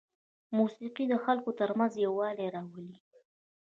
[0.57, 2.97] موسیقي د خلکو ترمنځ یووالی راولي.